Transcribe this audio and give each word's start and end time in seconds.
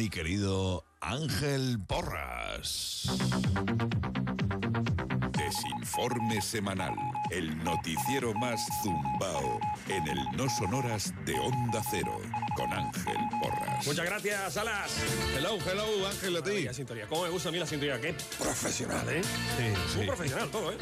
mi 0.00 0.08
querido 0.08 0.86
Ángel 1.02 1.78
Porras. 1.86 3.06
Desinforme 5.36 6.40
semanal, 6.40 6.94
el 7.30 7.62
noticiero 7.62 8.32
más 8.32 8.66
zumbao 8.82 9.60
en 9.88 10.08
el 10.08 10.18
No 10.38 10.48
Sonoras 10.48 11.12
de 11.26 11.34
Onda 11.34 11.82
Cero, 11.90 12.18
con 12.56 12.72
Ángel 12.72 13.18
Porras. 13.42 13.86
Muchas 13.86 14.06
gracias, 14.06 14.54
Salas. 14.54 14.90
Hello, 15.36 15.58
hello, 15.70 16.08
Ángel, 16.08 16.34
a 16.34 16.42
ti. 16.44 16.62
La 16.62 16.72
sintonía. 16.72 17.06
¿Cómo 17.06 17.24
me 17.24 17.28
gusta 17.28 17.50
a 17.50 17.52
mí 17.52 17.58
la 17.58 17.66
sintonía? 17.66 18.00
Qué 18.00 18.14
profesional, 18.38 19.06
¿eh? 19.10 19.20
Sí, 19.22 19.96
Muy 19.96 20.04
sí. 20.04 20.06
profesional 20.06 20.48
todo, 20.48 20.72
¿eh? 20.72 20.78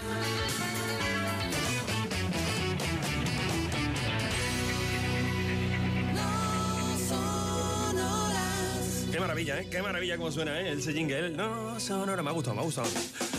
Qué 9.18 9.22
maravilla, 9.22 9.60
¿eh? 9.60 9.66
Qué 9.68 9.82
maravilla 9.82 10.16
cómo 10.16 10.30
suena, 10.30 10.60
¿eh? 10.60 10.74
Ese 10.74 10.92
jingle. 10.92 11.30
No, 11.30 11.80
sonora. 11.80 12.22
Me 12.22 12.30
ha 12.30 12.32
gustado, 12.32 12.54
me 12.54 12.60
ha 12.60 12.64
gustado. 12.64 12.88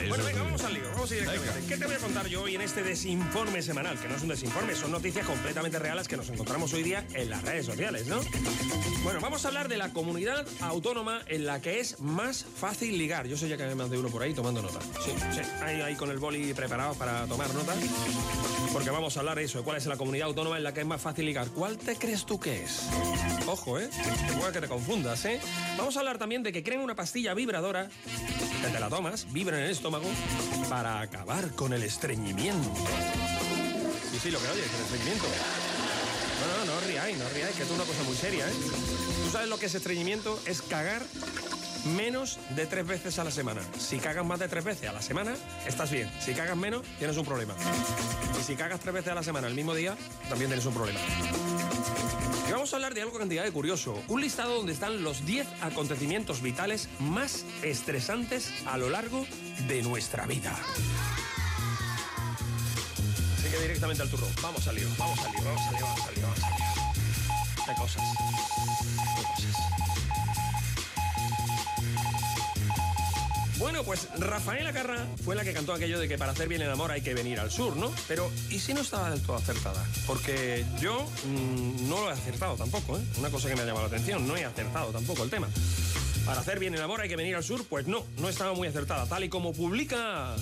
Bueno, 0.08 0.24
venga, 0.24 0.44
vamos 0.44 0.64
al 0.64 0.74
lío. 0.74 0.84
Vamos 0.94 1.12
a 1.12 1.16
ir 1.16 1.22
directamente. 1.22 1.68
¿Qué 1.68 1.78
te 1.78 1.86
voy 1.86 1.96
a 1.96 1.98
contar 2.00 2.28
yo 2.28 2.44
hoy 2.44 2.56
en 2.56 2.62
este 2.62 2.84
desinforme 2.84 3.62
semanal? 3.62 4.00
Que 4.00 4.08
no 4.08 4.16
es 4.16 4.22
un 4.22 4.30
desinforme, 4.30 4.76
son 4.76 4.92
noticias 4.92 5.26
completamente 5.26 5.80
reales 5.80 6.08
que 6.08 6.18
nos 6.18 6.30
encontramos 6.30 6.74
hoy 6.74 6.84
día 6.84 7.06
en 7.14 7.30
las 7.30 7.42
redes 7.42 7.66
sociales, 7.66 8.08
¿no? 8.08 8.20
Bueno, 9.04 9.20
vamos 9.22 9.46
a 9.46 9.48
hablar 9.50 9.68
de 9.68 9.78
la 9.78 9.92
comunidad 9.92 10.46
autónoma 10.62 11.22
en 11.28 11.46
la 11.46 11.62
que 11.62 11.80
es 11.80 12.00
más 12.00 12.46
fácil 12.56 12.98
ligar. 12.98 13.28
Yo 13.28 13.38
sé 13.38 13.50
ya 13.50 13.58
que 13.58 13.64
hay 13.64 13.76
más 13.76 13.90
de 13.90 13.98
uno 13.98 14.10
por 14.10 14.24
ahí 14.24 14.34
tomando 14.34 14.62
nota. 14.62 14.80
Sí, 15.04 15.12
sí. 15.34 15.42
Ahí, 15.62 15.82
ahí 15.82 15.96
con 15.96 16.10
el 16.12 16.18
boli 16.18 16.54
preparado 16.54 16.94
para 16.96 17.26
tomar 17.26 17.54
nota. 17.54 17.74
Porque 18.74 18.90
vamos 18.90 19.18
a 19.18 19.22
hablar 19.22 19.38
de 19.38 19.46
eso, 19.46 19.58
de 19.60 19.64
cuál 19.64 19.78
es 19.78 19.86
la 19.86 19.98
comunidad 19.98 20.28
autónoma 20.28 20.58
en 20.58 20.64
la 20.64 20.74
que 20.74 20.82
es 20.82 20.86
más 20.86 21.02
fácil 21.02 21.26
ligar. 21.26 21.50
¿Cuál 21.50 21.78
te 21.78 21.96
crees 21.96 22.26
tú 22.26 22.40
que 22.40 22.64
es? 22.64 22.88
Ojo, 23.48 23.80
¿eh? 23.80 23.90
Que 24.28 24.34
puede 24.34 24.54
que 24.54 24.62
te 24.62 24.68
confundas, 24.68 25.26
¿eh? 25.26 25.40
Vamos 25.78 25.96
a 25.96 26.00
hablar 26.00 26.18
también 26.18 26.44
de 26.44 26.52
que 26.52 26.64
creen 26.64 26.82
una 26.82 26.96
pastilla 26.96 27.34
vibradora 27.34 27.90
que 28.62 28.68
te 28.68 28.80
la 28.80 28.90
tomas, 28.90 29.32
vibra 29.32 29.58
en 29.58 29.64
el 29.64 29.70
para 30.70 31.02
acabar 31.02 31.52
con 31.56 31.74
el 31.74 31.84
estreñimiento. 31.84 32.70
Sí, 34.12 34.20
sí, 34.22 34.32
lo 34.32 34.40
que 34.40 34.48
oyes, 34.48 34.66
el 34.66 34.82
estreñimiento. 34.82 35.26
No, 36.40 36.66
no, 36.66 36.74
no 36.74 36.80
ríais, 36.82 37.18
no 37.18 37.28
ríais, 37.30 37.56
que 37.56 37.64
es 37.64 37.72
una 37.72 37.84
cosa 37.84 38.04
muy 38.04 38.16
seria, 38.16 38.48
¿eh? 38.48 38.54
¿Tú 39.26 39.32
sabes 39.32 39.50
lo 39.50 39.58
que 39.58 39.66
es 39.66 39.76
estreñimiento? 39.76 40.40
Es 40.46 40.62
cagar 40.62 41.02
menos 41.96 42.38
de 42.56 42.66
tres 42.66 42.86
veces 42.86 43.20
a 43.20 43.24
la 43.24 43.32
semana. 43.32 43.62
Si 43.78 43.98
cagas 43.98 44.26
más 44.26 44.40
de 44.40 44.48
tres 44.48 44.64
veces 44.64 44.90
a 44.90 44.94
la 44.94 45.02
semana, 45.02 45.36
estás 45.66 45.90
bien. 45.92 46.12
Si 46.20 46.34
cagas 46.34 46.58
menos, 46.58 46.84
tienes 46.98 47.18
un 47.18 47.26
problema. 47.26 47.56
Y 48.40 48.44
si 48.44 48.56
cagas 48.56 48.80
tres 48.80 48.94
veces 48.94 49.12
a 49.12 49.16
la 49.16 49.24
semana 49.24 49.48
el 49.48 49.56
mismo 49.56 49.74
día, 49.74 49.98
también 50.30 50.50
tienes 50.50 50.66
un 50.66 50.74
problema. 50.74 51.00
A 52.90 52.92
de 52.92 53.04
algo 53.04 53.20
cantidad 53.20 53.44
de 53.44 53.52
curioso. 53.52 54.02
Un 54.08 54.22
listado 54.22 54.56
donde 54.56 54.74
están 54.74 55.04
los 55.04 55.24
10 55.24 55.48
acontecimientos 55.62 56.42
vitales 56.42 56.90
más 57.00 57.46
estresantes 57.62 58.52
a 58.66 58.80
lo 58.80 58.90
largo 58.90 59.28
de 59.68 59.84
nuestra 59.84 60.26
vida. 60.26 60.58
Así 63.38 63.50
que 63.52 63.60
directamente 63.62 64.02
al 64.02 64.10
turrón. 64.10 64.32
Vamos 64.42 64.68
al 64.68 64.76
lío, 64.76 64.88
vamos 64.98 65.20
al 65.20 65.32
lío, 65.34 65.44
vamos 65.44 65.62
al 65.68 65.76
lío, 65.76 65.86
vamos 65.86 66.08
al 66.08 66.16
lío, 66.16 66.24
vamos 66.24 66.44
al 66.44 66.56
lío. 66.56 66.66
De 67.68 67.76
cosas. 67.76 68.04
De 69.18 69.24
cosas. 69.24 70.09
Bueno, 73.60 73.84
pues 73.84 74.08
Rafaela 74.18 74.72
Carra 74.72 75.06
fue 75.26 75.36
la 75.36 75.44
que 75.44 75.54
cantó 75.54 75.74
aquello 75.74 76.00
de 76.00 76.08
que 76.08 76.18
para 76.18 76.32
hacer 76.32 76.48
bien 76.48 76.62
el 76.62 76.72
amor 76.72 76.92
hay 76.92 77.02
que 77.02 77.14
venir 77.14 77.42
al 77.42 77.52
sur, 77.52 77.76
¿no? 77.76 77.92
Pero, 78.08 78.32
¿y 78.50 78.58
si 78.58 78.74
no 78.74 78.80
estaba 78.80 79.12
del 79.12 79.22
todo 79.22 79.36
acertada? 79.36 79.86
Porque 80.08 80.66
yo 80.80 81.06
mm, 81.26 81.90
no 81.90 82.00
lo 82.00 82.10
he 82.10 82.14
acertado 82.14 82.56
tampoco, 82.56 82.98
¿eh? 82.98 83.02
Una 83.18 83.30
cosa 83.30 83.50
que 83.50 83.56
me 83.56 83.64
ha 83.64 83.66
llamado 83.66 83.90
la 83.90 83.94
atención, 83.94 84.26
no 84.26 84.38
he 84.38 84.46
acertado 84.46 84.92
tampoco 84.92 85.24
el 85.24 85.30
tema. 85.30 85.50
Para 86.26 86.42
hacer 86.42 86.60
bien 86.60 86.76
el 86.76 86.82
amor 86.82 87.02
hay 87.02 87.10
que 87.10 87.16
venir 87.16 87.36
al 87.36 87.44
sur, 87.44 87.66
pues 87.66 87.88
no, 87.88 88.06
no 88.20 88.30
estaba 88.30 88.54
muy 88.54 88.68
acertada. 88.68 89.06
Tal 89.08 89.24
y 89.24 89.30
como 89.30 89.54
publica 89.54 90.36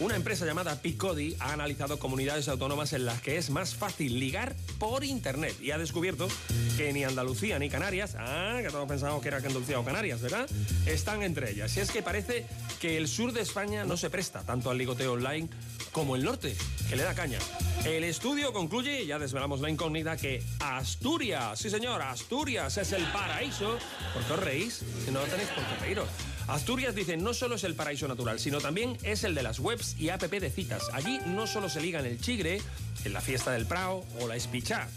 una 0.00 0.16
empresa 0.16 0.46
llamada 0.46 0.80
Picodi, 0.80 1.36
ha 1.38 1.52
analizado 1.52 1.98
comunidades 1.98 2.48
autónomas 2.48 2.92
en 2.92 3.04
las 3.04 3.20
que 3.20 3.36
es 3.36 3.50
más 3.50 3.74
fácil 3.74 4.18
ligar 4.18 4.54
por 4.78 5.04
internet 5.04 5.54
y 5.60 5.70
ha 5.70 5.78
descubierto 5.78 6.28
que 6.76 6.92
ni 6.92 7.04
Andalucía 7.04 7.58
ni 7.58 7.68
Canarias, 7.68 8.16
ah, 8.18 8.58
que 8.62 8.70
todos 8.70 8.88
pensábamos 8.88 9.22
que 9.22 9.28
era 9.28 9.36
Andalucía 9.36 9.78
o 9.78 9.84
Canarias, 9.84 10.20
¿verdad? 10.20 10.48
Están 10.86 11.22
entre 11.22 11.50
ellas. 11.50 11.76
Y 11.76 11.80
es 11.80 11.90
que 11.90 12.02
parece 12.02 12.46
que 12.80 12.96
el 12.96 13.06
sur 13.06 13.32
de 13.32 13.42
España 13.42 13.84
no 13.84 13.96
se 13.96 14.10
presta 14.10 14.42
tanto 14.42 14.70
al 14.70 14.78
ligoteo 14.78 15.12
online 15.12 15.48
como 15.92 16.16
el 16.16 16.24
norte, 16.24 16.56
que 16.88 16.96
le 16.96 17.02
da 17.02 17.14
caña. 17.14 17.38
El 17.84 18.04
estudio 18.04 18.52
concluye, 18.52 19.06
ya 19.06 19.18
desvelamos 19.18 19.60
la 19.60 19.70
incógnita, 19.70 20.16
que 20.16 20.42
Asturias, 20.60 21.58
sí 21.58 21.68
señor, 21.70 22.00
Asturias 22.02 22.76
es 22.78 22.92
el 22.92 23.04
paraíso. 23.06 23.78
¿Por 24.14 24.24
qué 24.24 24.32
os 24.32 24.40
reís? 24.40 24.82
Si 25.04 25.10
no 25.22 25.28
tenéis 25.28 25.48
por 25.50 25.64
qué 25.64 25.76
reíros. 25.76 26.08
Asturias 26.48 26.94
dice 26.94 27.16
no 27.16 27.32
solo 27.32 27.54
es 27.54 27.64
el 27.64 27.74
paraíso 27.74 28.08
natural, 28.08 28.40
sino 28.40 28.60
también 28.60 28.98
es 29.02 29.22
el 29.24 29.34
de 29.34 29.42
las 29.42 29.60
webs 29.60 29.94
y 29.98 30.08
app 30.08 30.22
de 30.22 30.50
citas. 30.50 30.82
Allí 30.92 31.20
no 31.26 31.46
solo 31.46 31.68
se 31.68 31.80
ligan 31.80 32.04
el 32.04 32.20
chigre, 32.20 32.60
en 33.04 33.12
la 33.12 33.20
fiesta 33.20 33.52
del 33.52 33.66
Prao 33.66 34.04
o 34.20 34.28
la 34.28 34.36
espichá, 34.36 34.88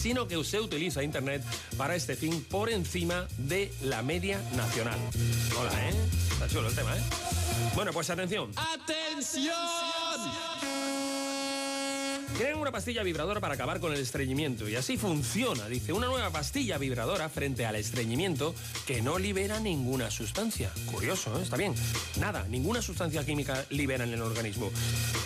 sino 0.00 0.26
que 0.28 0.42
se 0.44 0.60
utiliza 0.60 1.02
Internet 1.02 1.42
para 1.76 1.96
este 1.96 2.16
fin 2.16 2.44
por 2.44 2.70
encima 2.70 3.26
de 3.38 3.72
la 3.82 4.02
media 4.02 4.40
nacional. 4.56 4.98
Hola, 5.58 5.88
¿eh? 5.88 5.94
Está 6.32 6.48
chulo 6.48 6.68
el 6.68 6.74
tema, 6.74 6.96
¿eh? 6.96 7.00
Bueno, 7.74 7.92
pues 7.92 8.10
atención. 8.10 8.52
Crean 12.36 12.58
una 12.58 12.72
pastilla 12.72 13.04
vibradora 13.04 13.40
para 13.40 13.54
acabar 13.54 13.78
con 13.78 13.92
el 13.92 14.00
estreñimiento 14.00 14.68
y 14.68 14.74
así 14.74 14.96
funciona, 14.96 15.68
dice, 15.68 15.92
una 15.92 16.08
nueva 16.08 16.30
pastilla 16.30 16.78
vibradora 16.78 17.28
frente 17.28 17.64
al 17.64 17.76
estreñimiento 17.76 18.56
que 18.86 19.02
no 19.02 19.20
libera 19.20 19.60
ninguna 19.60 20.10
sustancia. 20.10 20.72
Curioso, 20.90 21.38
¿eh? 21.38 21.42
está 21.42 21.56
bien. 21.56 21.74
Nada, 22.18 22.44
ninguna 22.48 22.82
sustancia 22.82 23.24
química 23.24 23.64
libera 23.70 24.02
en 24.02 24.14
el 24.14 24.20
organismo. 24.20 24.72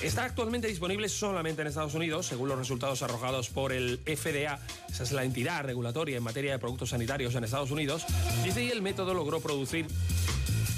Está 0.03 0.25
actualmente 0.25 0.69
disponible 0.69 1.09
solamente 1.09 1.63
en 1.63 1.69
Estados 1.69 1.95
Unidos, 1.95 2.27
según 2.27 2.51
los 2.51 2.59
resultados 2.59 3.01
arrojados 3.03 3.49
por 3.49 3.73
el 3.73 4.01
FDA, 4.05 4.61
esa 4.91 5.03
es 5.03 5.13
la 5.13 5.25
entidad 5.25 5.65
regulatoria 5.65 6.19
en 6.19 6.23
materia 6.23 6.53
de 6.53 6.59
productos 6.59 6.91
sanitarios 6.91 7.35
en 7.35 7.45
Estados 7.45 7.71
Unidos. 7.71 8.05
Dice, 8.45 8.65
y 8.65 8.71
el 8.71 8.83
método 8.83 9.15
logró 9.15 9.41
producir 9.41 9.87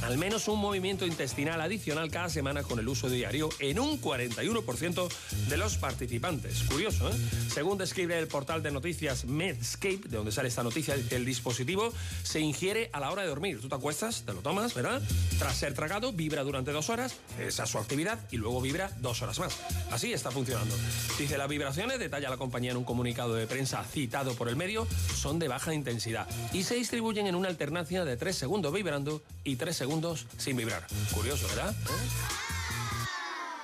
al 0.03 0.19
menos 0.19 0.49
un 0.49 0.61
movimiento 0.61 1.07
intestinal 1.07 1.61
adicional 1.61 2.11
cada 2.11 2.29
semana 2.29 2.63
con 2.63 2.79
el 2.79 2.89
uso 2.89 3.09
diario 3.09 3.49
en 3.59 3.79
un 3.79 4.01
41% 4.01 5.09
de 5.49 5.57
los 5.57 5.77
participantes. 5.77 6.63
Curioso, 6.65 7.11
¿eh? 7.11 7.15
Según 7.53 7.79
describe 7.79 8.19
el 8.19 8.29
portal 8.29 8.63
de 8.63 8.71
noticias 8.71 9.25
Medscape, 9.25 10.09
de 10.09 10.17
donde 10.17 10.33
sale 10.33 10.49
esta 10.49 10.63
noticia, 10.63 10.95
el 10.95 11.25
dispositivo 11.25 11.93
se 12.23 12.41
ingiere 12.41 12.91
a 12.93 13.01
la 13.01 13.11
hora 13.11 13.23
de 13.23 13.29
dormir. 13.29 13.61
Tú 13.61 13.69
te 13.69 13.75
acuestas, 13.75 14.23
te 14.23 14.33
lo 14.33 14.41
tomas, 14.41 14.75
¿verdad? 14.75 15.03
Tras 15.39 15.57
ser 15.57 15.75
tragado, 15.75 16.13
vibra 16.13 16.43
durante 16.43 16.73
dos 16.73 16.89
horas, 16.89 17.17
esa 17.39 17.65
es 17.65 17.71
su 17.71 17.79
actividad, 17.79 18.19
y 18.31 18.37
luego 18.37 18.61
vibra 18.61 18.91
dos 19.01 19.21
horas 19.23 19.39
más. 19.39 19.59
Así 19.91 20.13
está 20.13 20.31
funcionando. 20.31 20.75
Dice, 21.19 21.37
las 21.37 21.49
vibraciones, 21.49 21.99
detalla 21.99 22.31
la 22.31 22.37
compañía 22.37 22.71
en 22.71 22.77
un 22.77 22.85
comunicado 22.85 23.35
de 23.35 23.47
prensa 23.47 23.85
citado 23.85 24.35
por 24.35 24.49
el 24.49 24.57
medio, 24.57 24.87
son 25.15 25.39
de 25.39 25.49
baja 25.49 25.75
intensidad 25.75 26.27
y 26.53 26.63
se 26.63 26.77
distribuyen 26.77 27.27
en 27.27 27.35
una 27.35 27.49
alternancia 27.49 28.05
de 28.05 28.17
3 28.17 28.37
segundos 28.37 28.73
vibrando 28.73 29.23
y 29.45 29.57
3 29.57 29.77
segundos 29.77 29.90
sin 30.37 30.57
vibrar. 30.57 30.87
Curioso, 31.13 31.49
¿verdad? 31.49 31.75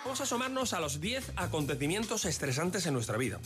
Vamos 0.04 0.20
a 0.20 0.25
asomarnos 0.25 0.72
a 0.72 0.81
los 0.81 1.00
10 1.00 1.32
acontecimientos 1.37 2.25
estresantes 2.25 2.87
en 2.87 2.94
nuestra 2.94 3.16
vida. 3.16 3.38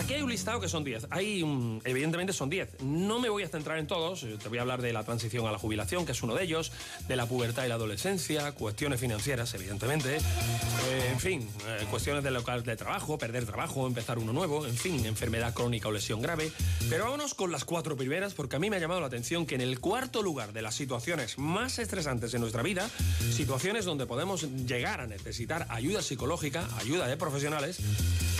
Aquí 0.00 0.14
hay 0.14 0.22
un 0.22 0.30
listado 0.30 0.60
que 0.60 0.68
son 0.68 0.82
10. 0.82 1.06
Hay, 1.10 1.42
un- 1.42 1.82
evidentemente 1.84 2.32
son 2.32 2.48
10. 2.48 2.80
No 2.82 3.20
me 3.20 3.28
voy 3.28 3.42
a 3.42 3.48
centrar 3.48 3.78
en 3.78 3.86
todos. 3.86 4.20
Te 4.42 4.48
voy 4.48 4.56
a 4.56 4.62
hablar 4.62 4.80
de 4.80 4.92
la 4.94 5.04
transición 5.04 5.46
a 5.46 5.52
la 5.52 5.58
jubilación, 5.58 6.06
que 6.06 6.12
es 6.12 6.22
uno 6.22 6.34
de 6.34 6.44
ellos, 6.44 6.72
de 7.06 7.16
la 7.16 7.26
pubertad 7.26 7.66
y 7.66 7.68
la 7.68 7.74
adolescencia, 7.74 8.52
cuestiones 8.52 8.98
financieras, 8.98 9.52
evidentemente. 9.54 10.16
eh, 10.16 11.08
en 11.12 11.20
fin, 11.20 11.48
eh, 11.68 11.84
cuestiones 11.90 12.24
del 12.24 12.32
local 12.34 12.64
de 12.64 12.74
trabajo, 12.76 13.18
perder 13.18 13.44
trabajo, 13.44 13.86
empezar 13.86 14.18
uno 14.18 14.32
nuevo, 14.32 14.66
en 14.66 14.74
fin, 14.76 15.04
enfermedad 15.04 15.52
crónica 15.54 15.88
o 15.88 15.92
lesión 15.92 16.22
grave. 16.22 16.50
Pero 16.88 17.04
vámonos 17.04 17.34
con 17.34 17.52
las 17.52 17.64
cuatro 17.66 17.96
primeras, 17.96 18.32
porque 18.34 18.56
a 18.56 18.58
mí 18.58 18.70
me 18.70 18.76
ha 18.76 18.80
llamado 18.80 19.00
la 19.00 19.06
atención 19.06 19.44
que 19.46 19.54
en 19.54 19.60
el 19.60 19.78
cuarto 19.80 20.22
lugar 20.22 20.52
de 20.54 20.62
las 20.62 20.74
situaciones 20.74 21.38
más 21.38 21.78
estresantes 21.78 22.32
en 22.34 22.40
nuestra 22.40 22.62
vida, 22.62 22.88
situaciones 23.32 23.84
donde 23.84 24.06
podemos 24.06 24.42
llegar 24.66 25.00
a 25.02 25.06
necesitar 25.06 25.66
ayuda 25.68 26.00
psicológica, 26.02 26.66
ayuda 26.78 27.06
de 27.06 27.16
profesionales, 27.18 27.78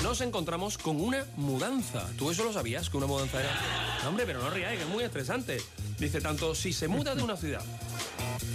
nos 0.02 0.22
encontramos 0.22 0.78
con 0.78 0.98
una 1.00 1.26
mudanza. 1.50 2.06
¿Tú 2.16 2.30
eso 2.30 2.44
lo 2.44 2.52
sabías? 2.52 2.88
Que 2.88 2.96
una 2.96 3.06
mudanza 3.06 3.40
era. 3.40 3.50
No, 4.02 4.10
hombre, 4.10 4.24
pero 4.24 4.40
no 4.40 4.50
ríais, 4.50 4.78
que 4.78 4.84
es 4.84 4.88
muy 4.90 5.04
estresante. 5.04 5.60
Dice, 5.98 6.20
tanto 6.20 6.54
si 6.54 6.72
se 6.72 6.88
muda 6.88 7.14
de 7.14 7.22
una 7.22 7.36
ciudad 7.36 7.62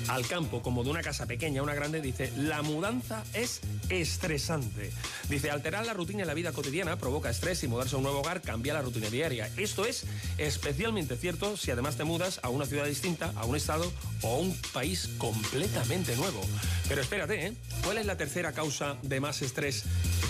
al 0.08 0.28
campo 0.28 0.62
como 0.62 0.84
de 0.84 0.90
una 0.90 1.02
casa 1.02 1.26
pequeña 1.26 1.62
a 1.62 1.64
una 1.64 1.74
grande, 1.74 2.02
dice, 2.02 2.32
la 2.38 2.62
mudanza 2.62 3.24
es 3.34 3.62
estresante. 3.90 4.92
Dice, 5.30 5.52
alterar 5.52 5.86
la 5.86 5.94
rutina 5.94 6.22
en 6.22 6.28
la 6.28 6.34
vida 6.34 6.52
cotidiana 6.52 6.98
provoca 6.98 7.30
estrés 7.30 7.64
y 7.64 7.68
mudarse 7.68 7.96
a 7.96 7.98
un 7.98 8.04
nuevo 8.04 8.20
hogar 8.20 8.42
cambia 8.42 8.74
la 8.74 8.82
rutina 8.82 9.10
diaria. 9.10 9.50
Esto 9.58 9.86
es 9.86 10.06
especialmente 10.38 11.18
cierto 11.18 11.58
si 11.58 11.72
además 11.72 11.96
te 11.96 12.04
mudas 12.04 12.40
a 12.44 12.50
una 12.50 12.66
ciudad 12.66 12.86
distinta, 12.86 13.32
a 13.36 13.46
un 13.46 13.56
estado 13.56 13.92
o 14.22 14.36
a 14.36 14.40
un 14.40 14.56
país 14.74 15.10
completamente 15.18 16.16
nuevo. 16.16 16.42
Pero 16.88 17.02
espérate, 17.02 17.48
¿eh? 17.48 17.54
¿Cuál 17.84 17.98
es 17.98 18.06
la 18.06 18.18
tercera 18.18 18.52
causa 18.54 18.98
de 19.02 19.20
más 19.20 19.42
estrés 19.42 19.84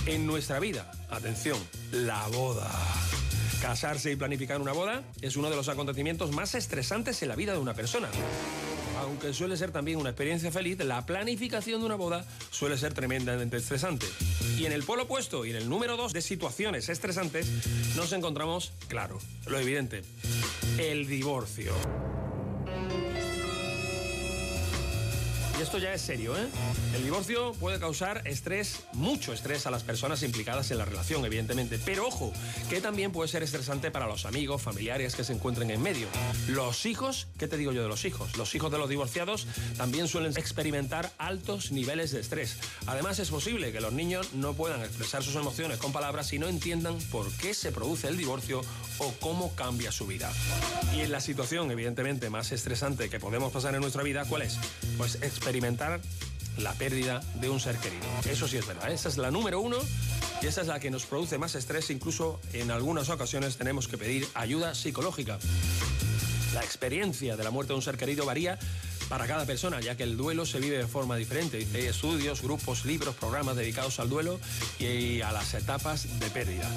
en 0.05 0.25
nuestra 0.25 0.59
vida? 0.59 0.91
Atención, 1.09 1.57
la 1.91 2.25
boda. 2.27 2.71
Casarse 3.61 4.11
y 4.11 4.15
planificar 4.15 4.61
una 4.61 4.73
boda 4.73 5.03
es 5.21 5.35
uno 5.35 5.49
de 5.49 5.55
los 5.55 5.69
acontecimientos 5.69 6.31
más 6.31 6.55
estresantes 6.55 7.21
en 7.21 7.29
la 7.29 7.35
vida 7.35 7.53
de 7.53 7.59
una 7.59 7.73
persona. 7.73 8.09
Aunque 9.05 9.33
suele 9.33 9.55
ser 9.55 9.71
también 9.71 9.99
una 9.99 10.09
experiencia 10.09 10.51
feliz, 10.51 10.79
la 10.79 11.05
planificación 11.05 11.79
de 11.79 11.85
una 11.85 11.93
boda 11.93 12.25
suele 12.49 12.75
ser 12.75 12.95
tremendamente 12.95 13.57
estresante. 13.57 14.07
Y 14.57 14.65
en 14.65 14.71
el 14.71 14.81
polo 14.81 15.03
opuesto 15.03 15.45
y 15.45 15.51
en 15.51 15.57
el 15.57 15.69
número 15.69 15.95
dos 15.95 16.11
de 16.11 16.23
situaciones 16.23 16.89
estresantes 16.89 17.47
nos 17.95 18.11
encontramos, 18.13 18.73
claro, 18.87 19.19
lo 19.45 19.59
evidente, 19.59 20.01
el 20.79 21.05
divorcio. 21.05 21.71
Y 25.57 25.61
esto 25.61 25.77
ya 25.77 25.93
es 25.93 26.01
serio, 26.01 26.37
¿eh? 26.37 26.47
El 26.93 27.03
divorcio 27.03 27.53
puede 27.53 27.79
causar 27.79 28.27
estrés, 28.27 28.81
mucho 28.91 29.31
estrés 29.31 29.65
a 29.65 29.71
las 29.71 29.83
personas 29.83 30.21
implicadas 30.21 30.69
en 30.71 30.77
la 30.77 30.85
relación, 30.85 31.25
evidentemente. 31.25 31.79
Pero 31.83 32.07
ojo, 32.07 32.33
que 32.69 32.81
también 32.81 33.13
puede 33.13 33.29
ser 33.29 33.41
estresante 33.41 33.89
para 33.89 34.05
los 34.05 34.25
amigos, 34.25 34.61
familiares 34.61 35.15
que 35.15 35.23
se 35.23 35.31
encuentren 35.31 35.71
en 35.71 35.81
medio. 35.81 36.07
Los 36.47 36.85
hijos, 36.85 37.27
¿qué 37.37 37.47
te 37.47 37.55
digo 37.55 37.71
yo 37.71 37.83
de 37.83 37.87
los 37.87 38.03
hijos? 38.03 38.35
Los 38.35 38.53
hijos 38.53 38.69
de 38.69 38.77
los 38.77 38.89
divorciados 38.89 39.47
también 39.77 40.09
suelen 40.09 40.33
experimentar 40.35 41.11
altos 41.17 41.71
niveles 41.71 42.11
de 42.11 42.19
estrés. 42.19 42.57
Además, 42.85 43.19
es 43.19 43.29
posible 43.29 43.71
que 43.71 43.79
los 43.79 43.93
niños 43.93 44.33
no 44.33 44.53
puedan 44.55 44.81
expresar 44.81 45.23
sus 45.23 45.35
emociones 45.35 45.77
con 45.77 45.93
palabras 45.93 46.33
y 46.33 46.39
no 46.39 46.47
entiendan 46.47 46.97
por 47.11 47.31
qué 47.37 47.53
se 47.53 47.71
produce 47.71 48.09
el 48.09 48.17
divorcio 48.17 48.61
o 48.97 49.13
cómo 49.21 49.55
cambia 49.55 49.91
su 49.91 50.05
vida. 50.05 50.31
Y 50.93 51.01
en 51.01 51.11
la 51.11 51.21
situación, 51.21 51.71
evidentemente, 51.71 52.29
más 52.29 52.51
estresante 52.51 53.09
que 53.09 53.19
podemos 53.21 53.53
pasar 53.53 53.73
en 53.73 53.81
nuestra 53.81 54.03
vida, 54.03 54.25
¿cuál 54.25 54.41
es? 54.41 54.57
Pues 54.97 55.17
experimentar 55.45 56.01
la 56.57 56.73
pérdida 56.73 57.21
de 57.35 57.49
un 57.49 57.59
ser 57.59 57.77
querido. 57.77 58.03
Eso 58.27 58.47
sí 58.47 58.57
es 58.57 58.65
verdad. 58.65 58.91
Esa 58.91 59.09
es 59.09 59.17
la 59.17 59.29
número 59.29 59.61
uno 59.61 59.77
y 60.41 60.47
esa 60.47 60.61
es 60.61 60.67
la 60.67 60.79
que 60.79 60.89
nos 60.89 61.05
produce 61.05 61.37
más 61.37 61.53
estrés. 61.53 61.91
Incluso 61.91 62.39
en 62.53 62.71
algunas 62.71 63.09
ocasiones 63.09 63.55
tenemos 63.55 63.87
que 63.87 63.95
pedir 63.95 64.27
ayuda 64.33 64.73
psicológica. 64.73 65.37
La 66.55 66.61
experiencia 66.61 67.37
de 67.37 67.43
la 67.43 67.51
muerte 67.51 67.73
de 67.73 67.75
un 67.75 67.83
ser 67.83 67.95
querido 67.95 68.25
varía 68.25 68.57
para 69.07 69.27
cada 69.27 69.45
persona, 69.45 69.79
ya 69.81 69.95
que 69.95 70.01
el 70.01 70.17
duelo 70.17 70.47
se 70.47 70.59
vive 70.59 70.79
de 70.79 70.87
forma 70.87 71.15
diferente. 71.15 71.67
Hay 71.75 71.85
estudios, 71.85 72.41
grupos, 72.41 72.85
libros, 72.85 73.13
programas 73.13 73.55
dedicados 73.55 73.99
al 73.99 74.09
duelo 74.09 74.39
y 74.79 75.21
a 75.21 75.31
las 75.31 75.53
etapas 75.53 76.19
de 76.19 76.27
pérdida. 76.31 76.67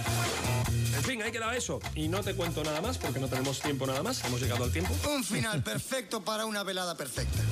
En 0.95 1.05
fin, 1.05 1.23
ahí 1.23 1.33
queda 1.33 1.57
eso. 1.57 1.81
Y 1.95 2.09
no 2.09 2.23
te 2.23 2.35
cuento 2.35 2.63
nada 2.63 2.83
más 2.83 2.99
porque 2.99 3.19
no 3.19 3.29
tenemos 3.29 3.61
tiempo 3.61 3.87
nada 3.87 4.03
más. 4.03 4.23
Hemos 4.27 4.43
llegado 4.43 4.65
al 4.65 4.73
tiempo. 4.73 4.95
Un 5.09 5.25
final 5.25 5.63
perfecto 5.63 6.23
para 6.23 6.45
una 6.45 6.65
velada 6.65 6.95
perfecta. 6.97 7.43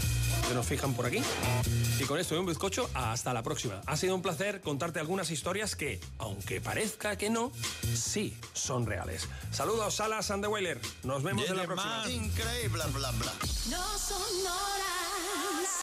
Que 0.48 0.54
nos 0.54 0.66
fijan 0.66 0.94
por 0.94 1.06
aquí. 1.06 1.22
Y 1.98 2.04
con 2.04 2.19
esto 2.19 2.34
y 2.34 2.38
un 2.38 2.46
bizcocho, 2.46 2.90
hasta 2.94 3.32
la 3.32 3.43
próxima. 3.43 3.81
Ha 3.87 3.96
sido 3.96 4.14
un 4.14 4.22
placer 4.22 4.60
contarte 4.60 5.00
algunas 5.00 5.31
historias 5.31 5.76
que, 5.76 6.00
aunque 6.19 6.60
parezca 6.60 7.16
que 7.16 7.31
no, 7.31 7.52
sí 7.94 8.37
son 8.52 8.87
reales. 8.87 9.28
Saludos, 9.50 9.94
Salas 9.94 10.31
and 10.31 10.44
the 10.44 10.48
Wailer. 10.48 10.81
Nos 11.02 11.22
vemos 11.22 11.48
en 11.48 11.56
la 11.56 11.64
próxima. 11.64 12.04
Increíble, 12.10 12.84
bla, 12.93 13.10
bla. 13.12 13.32
No 13.70 13.98
sonora. 13.98 14.95